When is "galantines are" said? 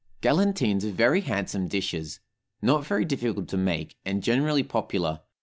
0.21-0.89